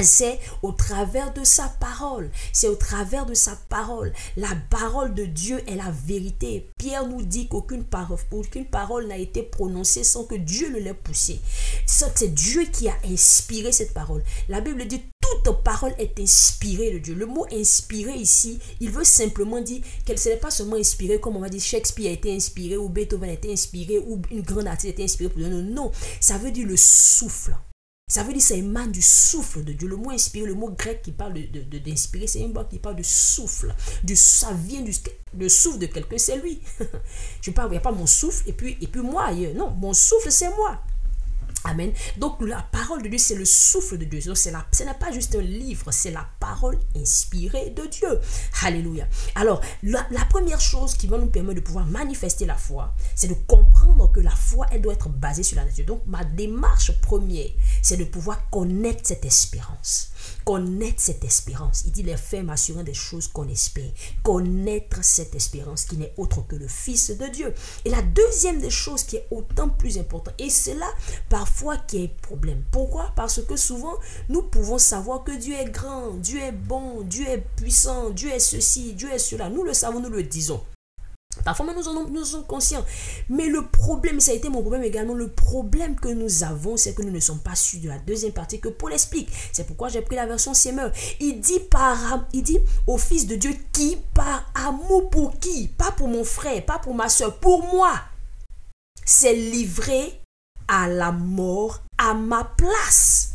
c'est 0.02 0.40
au 0.62 0.72
travers 0.72 1.34
de 1.34 1.44
sa 1.44 1.70
parole. 1.80 2.30
C'est 2.54 2.68
au 2.68 2.76
travers 2.76 3.26
de 3.26 3.34
sa 3.34 3.56
parole. 3.70 4.14
La 4.38 4.56
parole 4.70 5.14
de 5.14 5.26
Dieu 5.26 5.62
est 5.68 5.76
la 5.76 5.92
vérité. 6.06 6.70
Pierre 6.78 7.08
nous 7.08 7.24
dit 7.24 7.48
qu'aucune 7.48 7.86
parole, 7.86 9.08
n'a 9.08 9.18
été 9.18 9.44
prononcée 9.44 10.04
sans 10.04 10.26
que 10.26 10.36
Dieu 10.36 10.70
ne 10.70 10.80
l'ait 10.80 10.94
poussée. 10.94 11.40
C'est 11.86 12.34
Dieu 12.34 12.66
qui 12.72 12.88
a 12.88 12.96
inspiré 13.06 13.72
cette 13.72 13.94
parole. 13.94 14.24
La 14.50 14.62
Bible 14.62 14.86
dit 14.86 15.02
toute 15.22 15.64
parole 15.64 15.94
est 15.98 16.20
inspirée 16.20 16.92
de 16.92 17.00
Dieu. 17.00 17.16
Le 17.16 17.26
mot 17.26 17.46
inspiré 17.52 18.14
ici, 18.14 18.60
il 18.80 18.92
veut 18.92 19.04
simplement 19.04 19.62
dire 19.62 19.82
qu'elle 20.06 20.20
n'est 20.26 20.38
pas 20.38 20.52
seulement 20.52 20.76
inspirée 20.76 21.20
comme 21.20 21.36
on 21.36 21.42
va 21.42 21.50
dire 21.50 21.62
Shakespeare 21.62 22.10
a 22.10 22.14
été 22.14 22.34
inspiré 22.34 22.78
ou 22.78 22.90
Beethoven 22.90 23.30
a 23.30 23.34
été 23.34 23.52
inspiré 23.52 24.00
ou 24.00 24.22
une 24.32 24.42
grande 24.42 24.68
artiste 24.68 24.86
a 24.86 24.90
été 24.90 25.04
inspirée 25.04 25.30
pour 25.30 25.42
non, 25.42 25.92
ça 26.20 26.38
veut 26.38 26.52
dire 26.52 26.68
le 26.68 26.78
souffle. 26.78 27.56
Ça 28.08 28.22
veut 28.22 28.34
dire 28.34 28.38
que 28.38 28.48
ça 28.48 28.56
émane 28.56 28.92
du 28.92 29.02
souffle 29.02 29.64
de 29.64 29.74
Dieu. 29.74 29.88
Le 29.88 29.96
mot 29.96 30.12
inspiré, 30.12 30.46
le 30.46 30.54
mot 30.54 30.70
grec 30.70 31.02
qui 31.02 31.12
parle 31.12 31.34
de, 31.34 31.80
d'inspirer, 31.80 32.28
c'est 32.28 32.44
un 32.44 32.50
mot 32.50 32.64
qui 32.64 32.78
parle 32.78 32.98
de 32.98 33.04
souffle. 33.04 33.74
Du, 34.04 34.16
ça 34.16 34.54
vient 34.54 34.82
du 34.82 34.92
le 35.36 35.50
souffle 35.50 35.80
de 35.80 35.88
quelqu'un, 35.88 36.20
c'est 36.20 36.38
lui. 36.38 36.62
Je 37.42 37.50
parle, 37.50 37.70
il 37.70 37.72
n'y 37.72 37.78
a 37.78 37.82
pas 37.82 37.92
mon 37.92 38.06
souffle 38.06 38.48
et 38.48 38.54
puis, 38.54 38.78
et 38.80 38.86
puis 38.86 39.02
moi 39.02 39.26
ailleurs. 39.26 39.56
Non, 39.56 39.72
mon 39.72 39.94
souffle, 39.94 40.32
c'est 40.32 40.50
moi. 40.50 40.80
Amen. 41.66 41.92
Donc 42.18 42.42
la 42.42 42.62
parole 42.62 43.02
de 43.02 43.08
Dieu, 43.10 43.18
c'est 43.18 43.36
le 43.36 43.46
souffle 43.46 43.98
de 43.98 44.06
Dieu. 44.06 44.22
Donc, 44.22 44.38
c'est 44.38 44.54
ce 44.72 44.84
n'est 44.84 44.94
pas 44.94 45.12
juste 45.12 45.36
un 45.36 45.42
livre, 45.42 45.92
c'est 45.92 46.12
la 46.12 46.28
parole 46.40 46.80
inspirée 46.96 47.72
de 47.72 47.86
Dieu. 47.88 48.20
Alléluia. 48.64 49.08
Alors, 49.36 49.62
la, 49.84 50.06
la, 50.12 50.26
première 50.26 50.62
chose 50.62 50.94
qui 50.94 51.08
va 51.08 51.18
nous 51.18 51.28
permettre 51.28 51.60
de 51.60 51.66
pouvoir 51.66 51.86
manifester 51.86 52.46
la 52.46 52.56
foi, 52.56 52.94
c'est 53.16 53.28
de 53.28 53.34
comprendre 53.34 54.12
que 54.12 54.20
la 54.20 54.32
foi, 54.32 54.68
elle 54.72 54.82
doit 54.82 54.94
être 54.94 55.10
basée 55.10 55.44
sur 55.44 55.58
la 55.58 55.66
nature. 55.66 55.86
Donc, 55.86 56.02
ma 56.06 56.24
démarche 56.24 56.92
première, 57.02 57.50
c'est 57.82 57.98
de 57.98 58.06
pouvoir 58.06 58.50
connaître 58.50 59.02
cette 59.04 59.26
espérance 59.26 60.12
connaître 60.44 61.02
cette 61.02 61.24
espérance. 61.24 61.84
Il 61.86 61.92
dit 61.92 62.04
les 62.04 62.18
faits 62.18 62.44
m'assurant 62.44 62.84
des 62.84 62.94
choses 62.94 63.28
qu'on 63.28 63.48
espère. 63.48 63.92
Connaître 64.24 65.04
cette 65.04 65.36
espérance 65.36 65.86
qui 65.86 65.98
n'est 65.98 66.14
autre 66.18 66.46
que 66.48 66.56
le 66.56 66.68
Fils 66.68 67.12
de 67.12 67.28
Dieu. 67.28 67.54
Et 67.84 67.90
la 67.90 68.02
deuxième 68.02 68.60
des 68.60 68.70
choses 68.70 69.04
qui 69.04 69.18
est 69.18 69.28
autant 69.32 69.70
plus 69.70 69.98
importante, 69.98 70.36
et 70.40 70.50
c'est 70.50 70.76
là 70.76 70.90
parfois 71.30 71.78
qui 71.78 72.04
est 72.04 72.18
problème. 72.22 72.64
Pourquoi? 72.72 73.12
Parce 73.16 73.42
que 73.42 73.56
souvent, 73.56 73.96
nous 74.30 74.44
pouvons 74.44 74.78
savoir 74.78 75.24
que 75.24 75.32
Dieu 75.32 75.56
est 75.56 75.72
grand, 75.72 76.12
Dieu 76.16 76.40
est 76.40 76.52
bon, 76.52 77.02
Dieu 77.02 77.28
est 77.28 77.46
puissant, 77.56 78.10
Dieu 78.10 78.30
est 78.32 78.40
ceci, 78.40 78.94
Dieu 78.94 79.12
est 79.12 79.20
cela. 79.20 79.50
Nous 79.50 79.64
le 79.64 79.74
savons, 79.74 80.00
nous 80.00 80.10
le 80.10 80.24
disons. 80.24 80.62
Parfois, 81.44 81.66
nous 81.74 81.88
en, 81.88 82.26
sommes 82.26 82.46
conscients. 82.46 82.86
Mais 83.30 83.48
le 83.48 83.68
problème, 83.68 84.20
ça 84.20 84.32
a 84.32 84.36
été 84.36 84.50
mon 84.50 84.62
problème 84.62 84.84
également, 84.84 85.14
le 85.14 85.30
problème 85.30 85.96
que 85.96 86.08
nous 86.08 86.44
avons, 86.44 86.78
c'est 86.78 86.94
que 86.94 87.02
nous 87.02 87.12
ne 87.12 87.20
sommes 87.20 87.40
pas 87.40 87.56
sûrs 87.56 87.82
de 87.82 87.90
la 87.90 88.00
deuxième 88.00 88.32
partie 88.32 88.60
que 88.60 88.70
Paul 88.70 88.94
explique. 88.94 89.30
C'est 89.52 89.68
pourquoi 89.68 89.90
j'ai 89.90 90.02
pris 90.02 90.16
la 90.16 90.26
version 90.26 90.54
Semeur. 90.54 90.92
Il 91.20 91.40
dit, 91.40 91.60
par, 91.60 92.26
il 92.34 92.44
dit 92.44 92.60
au 92.88 92.98
Fils 92.98 93.28
de 93.28 93.36
Dieu 93.36 93.56
qui, 93.74 93.98
par 94.14 94.52
amour 94.56 95.10
pour 95.10 95.40
qui? 95.40 95.68
Pas 95.68 95.92
pour 95.92 96.08
mon 96.08 96.24
frère, 96.24 96.66
pas 96.66 96.80
pour 96.80 96.96
ma 96.96 97.10
soeur, 97.10 97.38
pour 97.40 97.64
moi. 97.74 97.94
C'est 99.06 99.34
livré 99.36 100.22
à 100.68 100.88
la 100.88 101.12
mort 101.12 101.82
à 101.98 102.14
ma 102.14 102.44
place. 102.44 103.35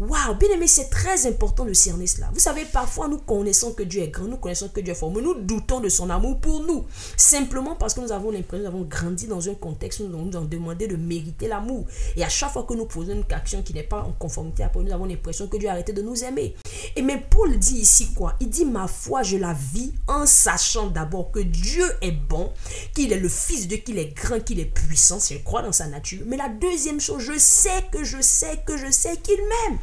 Waouh, 0.00 0.36
bien 0.36 0.50
aimé, 0.50 0.68
c'est 0.68 0.90
très 0.90 1.26
important 1.26 1.64
de 1.64 1.72
cerner 1.72 2.06
cela. 2.06 2.30
Vous 2.32 2.38
savez, 2.38 2.64
parfois 2.64 3.08
nous 3.08 3.18
connaissons 3.18 3.72
que 3.72 3.82
Dieu 3.82 4.00
est 4.00 4.10
grand, 4.10 4.26
nous 4.26 4.36
connaissons 4.36 4.68
que 4.68 4.78
Dieu 4.78 4.92
est 4.92 4.96
fort, 4.96 5.10
nous 5.10 5.34
doutons 5.34 5.80
de 5.80 5.88
son 5.88 6.08
amour 6.08 6.38
pour 6.38 6.60
nous. 6.60 6.86
Simplement 7.16 7.74
parce 7.74 7.94
que 7.94 8.00
nous 8.00 8.12
avons 8.12 8.30
l'impression, 8.30 8.62
nous 8.62 8.76
avons 8.76 8.84
grandi 8.84 9.26
dans 9.26 9.48
un 9.48 9.54
contexte 9.54 9.98
où 9.98 10.06
nous 10.06 10.24
nous 10.24 10.36
avons 10.36 10.46
demandé 10.46 10.86
de 10.86 10.94
mériter 10.94 11.48
l'amour. 11.48 11.84
Et 12.14 12.22
à 12.22 12.28
chaque 12.28 12.52
fois 12.52 12.62
que 12.62 12.74
nous 12.74 12.84
posons 12.84 13.12
une 13.12 13.24
action 13.32 13.60
qui 13.64 13.74
n'est 13.74 13.82
pas 13.82 14.02
en 14.02 14.12
conformité 14.12 14.64
Paul, 14.72 14.84
nous 14.84 14.92
avons 14.92 15.04
l'impression 15.04 15.48
que 15.48 15.56
Dieu 15.56 15.68
a 15.68 15.72
arrêté 15.72 15.92
de 15.92 16.02
nous 16.02 16.22
aimer. 16.22 16.54
Et 16.94 17.02
mais 17.02 17.20
Paul 17.28 17.58
dit 17.58 17.80
ici 17.80 18.14
quoi? 18.14 18.36
Il 18.38 18.50
dit, 18.50 18.66
ma 18.66 18.86
foi, 18.86 19.24
je 19.24 19.36
la 19.36 19.52
vis 19.52 19.92
en 20.06 20.26
sachant 20.26 20.86
d'abord 20.86 21.32
que 21.32 21.40
Dieu 21.40 21.84
est 22.02 22.12
bon, 22.12 22.52
qu'il 22.94 23.12
est 23.12 23.18
le 23.18 23.28
Fils 23.28 23.62
de 23.62 23.74
Dieu, 23.74 23.78
qu'il 23.78 23.98
est 23.98 24.14
grand, 24.14 24.38
qu'il 24.38 24.60
est 24.60 24.64
puissant, 24.64 25.18
je 25.18 25.38
crois 25.38 25.62
dans 25.62 25.72
sa 25.72 25.88
nature. 25.88 26.22
Mais 26.24 26.36
la 26.36 26.48
deuxième 26.48 27.00
chose, 27.00 27.20
je 27.20 27.36
sais 27.36 27.84
que 27.90 28.04
je 28.04 28.22
sais 28.22 28.60
que 28.64 28.76
je 28.76 28.92
sais 28.92 29.16
qu'il 29.16 29.38
m'aime. 29.38 29.78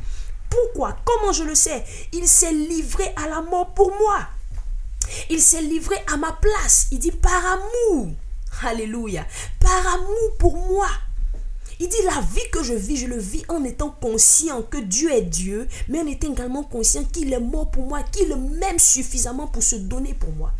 Pourquoi? 0.55 0.95
Comment 1.03 1.33
je 1.33 1.43
le 1.43 1.55
sais? 1.55 1.83
Il 2.13 2.27
s'est 2.27 2.53
livré 2.53 3.13
à 3.15 3.27
la 3.27 3.41
mort 3.41 3.73
pour 3.73 3.91
moi. 3.97 4.19
Il 5.29 5.41
s'est 5.41 5.61
livré 5.61 5.95
à 6.11 6.17
ma 6.17 6.31
place. 6.31 6.87
Il 6.91 6.99
dit 6.99 7.11
par 7.11 7.43
amour. 7.45 8.13
Alléluia. 8.63 9.25
Par 9.59 9.95
amour 9.95 10.37
pour 10.39 10.55
moi. 10.57 10.87
Il 11.79 11.89
dit 11.89 12.01
la 12.05 12.21
vie 12.21 12.49
que 12.51 12.63
je 12.63 12.73
vis, 12.73 12.95
je 12.95 13.07
le 13.07 13.17
vis 13.17 13.43
en 13.49 13.65
étant 13.65 13.89
conscient 13.89 14.61
que 14.61 14.77
Dieu 14.77 15.11
est 15.11 15.23
Dieu, 15.23 15.67
mais 15.89 15.99
en 15.99 16.07
étant 16.07 16.31
également 16.31 16.63
conscient 16.63 17.03
qu'il 17.03 17.33
est 17.33 17.39
mort 17.39 17.69
pour 17.69 17.85
moi, 17.85 18.01
qu'il 18.03 18.33
m'aime 18.33 18.79
suffisamment 18.79 19.47
pour 19.47 19.61
se 19.61 19.75
donner 19.75 20.13
pour 20.13 20.31
moi. 20.31 20.53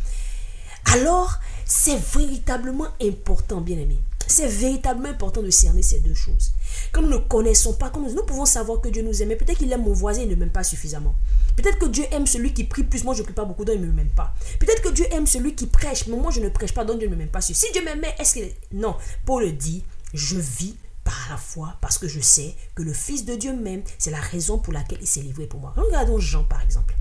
Alors, 0.92 1.38
c'est 1.64 1.96
véritablement 1.96 2.88
important, 3.02 3.62
bien 3.62 3.78
aimé. 3.78 3.98
C'est 4.26 4.48
véritablement 4.48 5.08
important 5.08 5.42
de 5.42 5.50
cerner 5.50 5.82
ces 5.82 6.00
deux 6.00 6.14
choses. 6.14 6.52
Quand 6.92 7.02
nous 7.02 7.08
ne 7.08 7.18
connaissons 7.18 7.74
pas, 7.74 7.90
quand 7.90 8.00
nous, 8.00 8.22
pouvons 8.24 8.44
savoir 8.44 8.80
que 8.80 8.88
Dieu 8.88 9.02
nous 9.02 9.22
aime, 9.22 9.36
peut-être 9.36 9.58
qu'il 9.58 9.72
aime 9.72 9.84
mon 9.84 9.92
voisin, 9.92 10.22
il 10.22 10.28
ne 10.28 10.34
m'aime 10.34 10.50
pas 10.50 10.64
suffisamment. 10.64 11.14
Peut-être 11.56 11.78
que 11.78 11.86
Dieu 11.86 12.04
aime 12.10 12.26
celui 12.26 12.52
qui 12.52 12.64
prie 12.64 12.82
plus, 12.82 13.04
moi 13.04 13.14
je 13.14 13.20
ne 13.20 13.24
prie 13.24 13.34
pas 13.34 13.44
beaucoup, 13.44 13.64
donc 13.64 13.76
il 13.76 13.80
ne 13.80 13.92
m'aime 13.92 14.10
pas. 14.10 14.34
Peut-être 14.58 14.82
que 14.82 14.90
Dieu 14.90 15.06
aime 15.12 15.26
celui 15.26 15.54
qui 15.54 15.66
prêche, 15.66 16.06
mais 16.06 16.16
moi 16.16 16.30
je 16.30 16.40
ne 16.40 16.48
prêche 16.48 16.72
pas, 16.72 16.84
donc 16.84 16.98
Dieu 16.98 17.08
ne 17.08 17.16
m'aime 17.16 17.28
pas. 17.28 17.40
Si 17.40 17.54
Dieu 17.72 17.84
m'aimait, 17.84 18.14
est-ce 18.18 18.34
qu'il... 18.34 18.50
Non, 18.72 18.96
Paul 19.24 19.56
dit, 19.56 19.84
je 20.12 20.36
vis 20.36 20.76
par 21.06 21.26
la 21.30 21.36
foi 21.36 21.76
parce 21.80 21.98
que 21.98 22.08
je 22.08 22.20
sais 22.20 22.54
que 22.74 22.82
le 22.82 22.92
Fils 22.92 23.24
de 23.24 23.36
Dieu 23.36 23.54
m'aime. 23.54 23.82
C'est 23.98 24.10
la 24.10 24.20
raison 24.20 24.58
pour 24.58 24.72
laquelle 24.72 24.98
il 25.00 25.06
s'est 25.06 25.22
livré 25.22 25.46
pour 25.46 25.60
moi. 25.60 25.72
Regardons 25.76 26.18
Jean 26.18 26.44
par 26.44 26.60
exemple. 26.62 26.94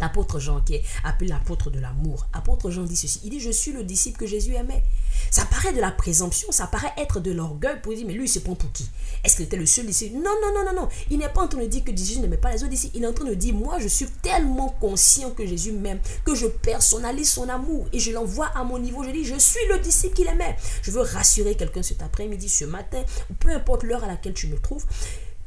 L'apôtre 0.00 0.40
Jean, 0.40 0.60
qui 0.60 0.74
est 0.74 0.84
appelé 1.04 1.30
l'apôtre 1.30 1.70
de 1.70 1.78
l'amour, 1.78 2.26
apôtre 2.32 2.70
Jean 2.70 2.84
dit 2.84 2.96
ceci, 2.96 3.20
il 3.24 3.30
dit, 3.30 3.40
je 3.40 3.50
suis 3.50 3.72
le 3.72 3.82
disciple 3.82 4.18
que 4.18 4.26
Jésus 4.26 4.54
aimait. 4.54 4.84
Ça 5.30 5.44
paraît 5.44 5.72
de 5.72 5.80
la 5.80 5.90
présomption, 5.90 6.50
ça 6.50 6.66
paraît 6.66 6.92
être 6.98 7.20
de 7.20 7.32
l'orgueil 7.32 7.80
pour 7.82 7.94
dire, 7.94 8.06
mais 8.06 8.12
lui, 8.12 8.24
il 8.24 8.28
se 8.28 8.38
prend 8.38 8.54
pour 8.54 8.70
qui? 8.72 8.88
Est-ce 9.24 9.36
qu'il 9.36 9.44
était 9.46 9.56
le 9.56 9.66
seul 9.66 9.86
disciple 9.86 10.16
Non, 10.16 10.34
non, 10.42 10.52
non, 10.54 10.64
non, 10.64 10.82
non. 10.82 10.88
Il 11.10 11.18
n'est 11.18 11.28
pas 11.28 11.42
en 11.42 11.48
train 11.48 11.60
de 11.60 11.66
dire 11.66 11.84
que 11.84 11.90
Jésus 11.90 12.20
n'aimait 12.20 12.36
pas 12.36 12.52
les 12.52 12.62
autres 12.62 12.70
disciples. 12.70 12.96
Il 12.96 13.04
est 13.04 13.06
en 13.06 13.12
train 13.12 13.24
de 13.24 13.34
dire, 13.34 13.54
moi, 13.54 13.78
je 13.78 13.88
suis 13.88 14.06
tellement 14.22 14.68
conscient 14.80 15.30
que 15.30 15.46
Jésus 15.46 15.72
m'aime, 15.72 16.00
que 16.24 16.34
je 16.34 16.46
personnalise 16.46 17.30
son 17.30 17.48
amour 17.48 17.86
et 17.92 17.98
je 17.98 18.12
l'envoie 18.12 18.50
à 18.54 18.64
mon 18.64 18.78
niveau. 18.78 19.02
Je 19.04 19.10
dis, 19.10 19.24
je 19.24 19.38
suis 19.38 19.66
le 19.68 19.78
disciple 19.78 20.14
qu'il 20.14 20.28
aimait. 20.28 20.56
Je 20.82 20.90
veux 20.90 21.02
rassurer 21.02 21.54
quelqu'un 21.56 21.82
cet 21.82 22.02
après-midi, 22.02 22.48
ce 22.48 22.64
matin, 22.64 23.02
peu 23.40 23.50
importe 23.50 23.82
l'heure 23.82 24.04
à 24.04 24.08
laquelle 24.08 24.34
tu 24.34 24.46
me 24.48 24.58
trouves 24.58 24.84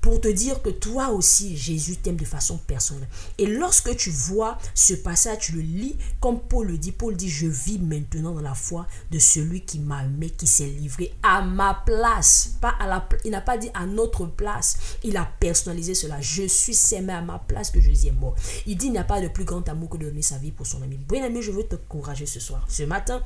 pour 0.01 0.21
te 0.21 0.27
dire 0.27 0.61
que 0.61 0.69
toi 0.69 1.09
aussi, 1.09 1.57
Jésus 1.57 1.97
t'aime 1.97 2.15
de 2.15 2.25
façon 2.25 2.57
personnelle. 2.57 3.07
Et 3.37 3.45
lorsque 3.45 3.95
tu 3.95 4.09
vois 4.09 4.57
ce 4.73 4.93
passage, 4.93 5.39
tu 5.39 5.51
le 5.53 5.61
lis 5.61 5.97
comme 6.19 6.39
Paul 6.39 6.67
le 6.67 6.77
dit. 6.77 6.91
Paul 6.91 7.15
dit, 7.15 7.29
je 7.29 7.47
vis 7.47 7.79
maintenant 7.79 8.33
dans 8.33 8.41
la 8.41 8.53
foi 8.53 8.87
de 9.11 9.19
celui 9.19 9.61
qui 9.61 9.79
m'a 9.79 10.03
aimé, 10.03 10.29
qui 10.29 10.47
s'est 10.47 10.65
livré 10.65 11.13
à 11.21 11.41
ma 11.41 11.83
place. 11.85 12.57
Il 13.25 13.31
n'a 13.31 13.41
pas 13.41 13.57
dit 13.57 13.69
à 13.73 13.85
notre 13.85 14.25
place. 14.25 14.77
Il 15.03 15.17
a 15.17 15.29
personnalisé 15.39 15.93
cela. 15.93 16.21
Je 16.21 16.47
suis 16.47 16.77
aimé 16.95 17.13
à 17.13 17.21
ma 17.21 17.39
place 17.39 17.71
que 17.71 17.81
Jésus 17.81 18.07
est 18.07 18.11
mort. 18.11 18.35
Il 18.65 18.77
dit, 18.77 18.87
il 18.87 18.91
n'y 18.93 18.97
a 18.97 19.03
pas 19.03 19.21
de 19.21 19.27
plus 19.27 19.45
grand 19.45 19.67
amour 19.67 19.89
que 19.89 19.97
de 19.97 20.05
donner 20.05 20.21
sa 20.21 20.37
vie 20.37 20.51
pour 20.51 20.65
son 20.65 20.81
ami. 20.81 20.97
Bien 20.97 21.23
ami, 21.23 21.41
je 21.41 21.51
veux 21.51 21.63
te 21.63 21.75
encourager 21.75 22.25
ce 22.25 22.39
soir. 22.39 22.65
Ce 22.69 22.83
matin, 22.83 23.21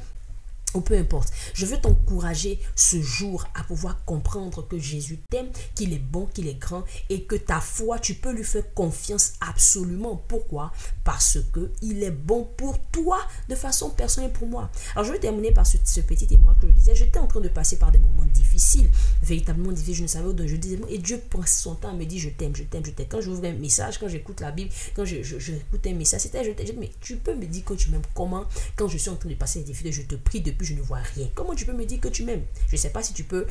ou 0.74 0.82
peu 0.82 0.98
importe. 0.98 1.32
Je 1.53 1.65
veux 1.65 1.77
t'encourager 1.77 2.60
ce 2.75 3.01
jour 3.01 3.46
à 3.56 3.63
pouvoir 3.63 4.03
comprendre 4.06 4.68
que 4.68 4.77
Jésus 4.77 5.20
t'aime, 5.30 5.50
qu'il 5.75 5.94
est 5.94 6.00
bon, 6.00 6.27
qu'il 6.27 6.48
est 6.48 6.60
grand 6.60 6.84
et 7.10 7.24
que 7.24 7.36
ta 7.36 7.60
foi, 7.60 8.00
tu 8.00 8.15
peux 8.15 8.32
lui 8.32 8.44
faire 8.44 8.74
confiance 8.74 9.34
absolument. 9.42 10.22
Pourquoi? 10.27 10.72
Parce 11.03 11.38
que 11.51 11.72
il 11.82 12.03
est 12.03 12.12
bon 12.12 12.48
pour 12.58 12.80
toi 12.92 13.20
de 13.50 13.56
façon 13.56 13.89
personnelle 13.89 14.32
pour 14.32 14.48
moi. 14.48 14.70
Alors 14.96 15.06
je 15.06 15.12
vais 15.12 15.20
terminer 15.20 15.51
par 15.51 15.65
ce, 15.65 15.77
petit 16.01 16.27
témoin 16.27 16.53
que 16.56 16.68
je 16.68 16.74
disais. 16.74 16.96
J'étais 16.96 17.20
en 17.20 17.27
train 17.27 17.42
de 17.42 17.50
passer 17.50 17.77
par 17.77 17.92
des 17.92 18.00
moments 18.00 18.25
difficiles, 18.34 18.89
véritablement 19.22 19.72
difficiles. 19.72 19.96
Je 19.96 20.03
ne 20.03 20.08
savais 20.08 20.27
où 20.27 20.48
je 20.48 20.56
disais 20.56 20.80
et 20.89 20.98
Dieu 20.98 21.22
prend 21.30 21.46
son 21.46 21.75
temps 21.75 21.94
me 21.94 22.06
dire 22.06 22.20
je 22.20 22.30
t'aime, 22.30 22.56
je 22.56 22.63
t'aime, 22.63 22.86
je 22.86 22.92
t'aime. 22.92 23.08
Quand 23.10 23.22
j'ouvre 23.22 23.46
un 23.46 23.53
message, 23.53 24.00
quand 24.00 24.08
j'écoute 24.08 24.42
la 24.42 24.51
Bible, 24.51 24.72
quand 24.96 25.06
je, 25.06 25.22
je, 25.24 25.53
un 25.86 25.94
message, 25.94 26.22
c'était 26.22 26.44
je. 26.44 26.51
Mais 26.80 26.92
tu 27.01 27.18
peux 27.18 27.36
me 27.36 27.46
dire 27.46 27.63
que 27.65 27.74
tu 27.74 27.89
m'aimes 27.89 28.01
comment? 28.13 28.46
Quand 28.75 28.88
je 28.88 28.98
suis 28.98 29.10
en 29.10 29.15
train 29.15 29.30
de 29.30 29.36
passer 29.36 29.60
des 29.60 29.65
difficultés, 29.65 30.01
je 30.01 30.08
te 30.08 30.15
prie 30.15 30.42
depuis 30.42 30.62
je 30.63 30.74
ne 30.74 30.82
vois 30.82 31.00
rien. 31.15 31.27
Comment 31.36 31.55
tu 31.55 31.65
peux 31.65 31.74
me 31.74 31.86
dire 31.86 32.00
que 32.00 32.08
tu 32.08 32.24
m'aimes? 32.24 32.43
Je 32.67 32.75
ne 32.75 32.79
sais 32.79 32.89
pas 32.89 33.03
si 33.03 33.13
tu 33.13 33.24
peux 33.24 33.46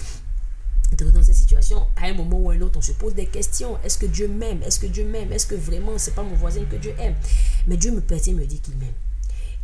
te 0.96 1.04
dans 1.04 1.22
cette 1.22 1.34
situation, 1.34 1.86
à 1.96 2.06
un 2.06 2.14
moment 2.14 2.38
ou 2.38 2.50
à 2.50 2.54
un 2.54 2.60
autre, 2.60 2.78
on 2.78 2.82
se 2.82 2.92
pose 2.92 3.14
des 3.14 3.26
questions. 3.26 3.78
Est-ce 3.82 3.98
que 3.98 4.06
Dieu 4.06 4.28
m'aime? 4.28 4.62
Est-ce 4.62 4.78
que 4.78 4.86
Dieu 4.86 5.04
m'aime? 5.04 5.32
Est-ce 5.32 5.46
que 5.46 5.54
vraiment 5.54 5.96
c'est 5.96 6.14
pas 6.14 6.22
mon 6.22 6.34
voisin 6.34 6.64
que 6.64 6.76
Dieu 6.76 6.94
aime? 6.98 7.14
Mais 7.66 7.76
Dieu 7.76 7.92
me 7.92 8.00
permet 8.00 8.32
me 8.32 8.46
dit 8.46 8.60
qu'il 8.60 8.76
m'aime. 8.76 8.94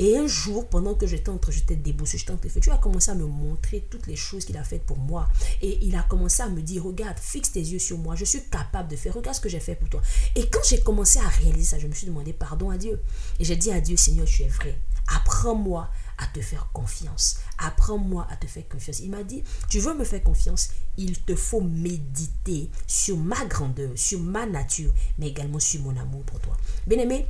Et 0.01 0.17
un 0.17 0.29
jour, 0.29 0.69
pendant 0.69 0.95
que 0.95 1.09
j'étais 1.09 1.29
entre, 1.29 1.51
j'étais 1.51 1.75
déboussé, 1.75 2.19
j'étais 2.19 2.31
entre 2.31 2.47
Dieu 2.47 2.73
a 2.73 2.79
commencé 2.79 3.11
à 3.11 3.15
me 3.15 3.27
montrer 3.27 3.85
toutes 3.91 4.07
les 4.07 4.15
choses 4.15 4.45
qu'il 4.45 4.57
a 4.57 4.63
faites 4.63 4.85
pour 4.85 4.97
moi. 4.97 5.29
Et 5.61 5.85
il 5.85 5.97
a 5.97 6.03
commencé 6.03 6.41
à 6.41 6.49
me 6.49 6.63
dire, 6.63 6.85
regarde, 6.85 7.19
fixe 7.19 7.51
tes 7.51 7.61
yeux 7.61 7.81
sur 7.81 7.99
moi, 7.99 8.15
je 8.15 8.25
suis 8.25 8.43
capable 8.45 8.89
de 8.89 8.97
faire, 8.97 9.15
regarde 9.15 9.35
ce 9.35 9.41
que 9.41 9.49
j'ai 9.49 9.59
fait 9.59 9.75
pour 9.75 9.89
toi. 9.89 10.01
Et 10.37 10.49
quand 10.49 10.61
j'ai 10.65 10.81
commencé 10.81 11.19
à 11.19 11.27
réaliser 11.27 11.65
ça, 11.65 11.79
je 11.81 11.89
me 11.89 11.95
suis 11.95 12.07
demandé 12.07 12.33
pardon 12.33 12.71
à 12.71 12.79
Dieu. 12.79 13.01
Et 13.41 13.45
j'ai 13.45 13.57
dit 13.57 13.73
à 13.73 13.81
Dieu, 13.81 13.97
Seigneur, 13.97 14.27
tu 14.27 14.45
es 14.45 14.49
vrai. 14.49 14.79
Apprends-moi 15.17 15.91
à 16.19 16.27
te 16.27 16.41
faire 16.41 16.71
confiance. 16.73 17.39
Apprends-moi 17.59 18.27
à 18.31 18.37
te 18.37 18.47
faire 18.47 18.69
confiance. 18.69 19.01
Il 19.01 19.11
m'a 19.11 19.23
dit, 19.23 19.43
tu 19.69 19.81
veux 19.81 19.95
me 19.95 20.05
faire 20.05 20.23
confiance, 20.23 20.71
il 20.97 21.19
te 21.21 21.35
faut 21.35 21.61
méditer 21.61 22.71
sur 22.87 23.17
ma 23.17 23.45
grandeur, 23.47 23.91
sur 23.95 24.21
ma 24.21 24.47
nature, 24.47 24.93
mais 25.19 25.29
également 25.29 25.61
sur 25.61 25.81
mon 25.83 25.97
amour 25.97 26.25
pour 26.25 26.41
toi. 26.41 26.57
Bien 26.87 26.99
aimé, 26.99 27.27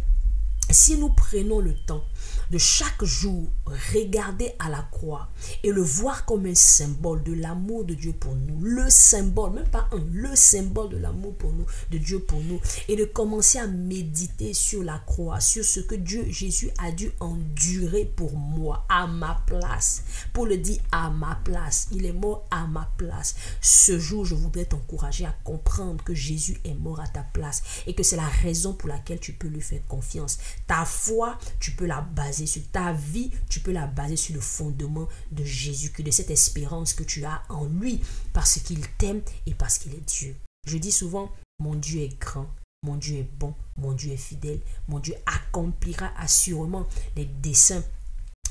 si 0.70 0.96
nous 0.96 1.10
prenons 1.10 1.60
le 1.60 1.75
temps 1.75 2.04
de 2.50 2.58
chaque 2.58 3.04
jour 3.04 3.46
regarder 3.94 4.52
à 4.58 4.70
la 4.70 4.87
croix 4.90 5.28
et 5.62 5.70
le 5.70 5.82
voir 5.82 6.25
comme 6.25 6.46
un 6.46 6.54
symbole 6.54 7.22
de 7.22 7.34
l'amour 7.34 7.84
de 7.84 7.94
Dieu 7.94 8.12
pour 8.12 8.34
nous, 8.34 8.60
le 8.60 8.88
symbole, 8.88 9.52
même 9.52 9.68
pas 9.68 9.88
un, 9.92 10.02
le 10.12 10.34
symbole 10.34 10.88
de 10.90 10.96
l'amour 10.96 11.34
pour 11.34 11.52
nous, 11.52 11.66
de 11.90 11.98
Dieu 11.98 12.20
pour 12.20 12.40
nous, 12.40 12.60
et 12.88 12.96
de 12.96 13.04
commencer 13.04 13.58
à 13.58 13.66
méditer 13.66 14.54
sur 14.54 14.82
la 14.82 14.98
croix, 14.98 15.40
sur 15.40 15.64
ce 15.64 15.80
que 15.80 15.94
Dieu, 15.94 16.25
Jésus 16.30 16.70
a 16.78 16.90
dû 16.90 17.10
endurer 17.20 18.04
pour 18.04 18.32
moi, 18.32 18.87
à 18.88 19.06
ma 19.06 19.42
place. 19.46 20.02
Pour 20.32 20.46
le 20.46 20.56
dire 20.56 20.80
à 20.92 21.10
ma 21.10 21.38
place, 21.44 21.88
il 21.92 22.06
est 22.06 22.12
mort 22.12 22.46
à 22.50 22.66
ma 22.66 22.90
place. 22.96 23.34
Ce 23.60 23.98
jour, 23.98 24.25
je 24.25 24.34
voudrais 24.34 24.64
t'encourager 24.64 25.26
à 25.26 25.37
comprendre 25.44 26.02
que 26.02 26.14
Jésus 26.14 26.58
est 26.64 26.75
mort 26.75 27.00
à 27.00 27.08
ta 27.08 27.22
place 27.22 27.62
et 27.87 27.94
que 27.94 28.02
c'est 28.02 28.16
la 28.16 28.26
raison 28.26 28.72
pour 28.72 28.88
laquelle 28.88 29.20
tu 29.20 29.32
peux 29.32 29.48
lui 29.48 29.60
faire 29.60 29.80
confiance. 29.88 30.38
Ta 30.66 30.84
foi, 30.84 31.38
tu 31.60 31.72
peux 31.72 31.86
la 31.86 32.00
baser 32.00 32.46
sur 32.46 32.62
ta 32.70 32.92
vie, 32.92 33.30
tu 33.48 33.60
peux 33.60 33.72
la 33.72 33.86
baser 33.86 34.16
sur 34.16 34.34
le 34.34 34.40
fondement 34.40 35.08
de 35.32 35.44
Jésus, 35.44 35.90
que 35.90 36.02
de 36.02 36.10
cette 36.10 36.30
espérance 36.30 36.92
que 36.92 37.04
tu 37.04 37.24
as 37.24 37.42
en 37.48 37.64
lui, 37.64 38.00
parce 38.32 38.58
qu'il 38.58 38.86
t'aime 38.98 39.22
et 39.46 39.54
parce 39.54 39.78
qu'il 39.78 39.94
est 39.94 40.06
Dieu. 40.06 40.36
Je 40.66 40.76
dis 40.76 40.92
souvent, 40.92 41.32
mon 41.58 41.74
Dieu 41.74 42.02
est 42.02 42.20
grand, 42.20 42.48
mon 42.82 42.96
Dieu 42.96 43.16
est 43.16 43.30
bon, 43.38 43.54
mon 43.76 43.92
Dieu 43.92 44.12
est 44.12 44.16
fidèle, 44.16 44.60
mon 44.88 44.98
Dieu 44.98 45.14
accomplira 45.26 46.12
assurément 46.18 46.86
les 47.16 47.24
desseins 47.24 47.82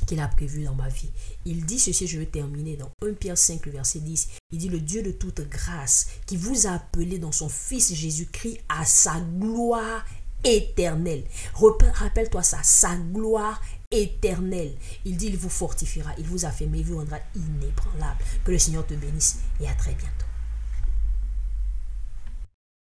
qu'il 0.05 0.19
a 0.19 0.27
prévus 0.27 0.63
dans 0.63 0.75
ma 0.75 0.89
vie. 0.89 1.09
Il 1.45 1.65
dit 1.65 1.79
ceci, 1.79 2.07
je 2.07 2.19
vais 2.19 2.25
terminer 2.25 2.77
dans 2.77 2.91
1 3.01 3.13
Pierre 3.13 3.37
5, 3.37 3.65
le 3.65 3.71
verset 3.73 3.99
10. 3.99 4.27
Il 4.51 4.57
dit, 4.57 4.69
le 4.69 4.79
Dieu 4.79 5.03
de 5.03 5.11
toute 5.11 5.41
grâce, 5.49 6.07
qui 6.25 6.37
vous 6.37 6.67
a 6.67 6.71
appelé 6.71 7.19
dans 7.19 7.31
son 7.31 7.49
Fils 7.49 7.93
Jésus-Christ 7.93 8.59
à 8.69 8.85
sa 8.85 9.19
gloire 9.19 10.05
éternelle. 10.43 11.23
Rappelle-toi 11.53 12.43
ça, 12.43 12.59
sa 12.63 12.95
gloire 12.95 13.61
éternelle. 13.91 14.75
Il 15.05 15.17
dit, 15.17 15.27
il 15.27 15.37
vous 15.37 15.49
fortifiera, 15.49 16.11
il 16.17 16.25
vous 16.25 16.45
affirmera, 16.45 16.77
il 16.77 16.85
vous 16.85 16.97
rendra 16.97 17.17
inébranlable. 17.35 18.23
Que 18.43 18.51
le 18.51 18.59
Seigneur 18.59 18.85
te 18.85 18.93
bénisse 18.93 19.39
et 19.61 19.67
à 19.67 19.73
très 19.73 19.93
bientôt. 19.93 20.26